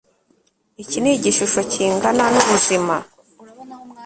[0.81, 2.95] Iki ni igishusho kingana nubuzima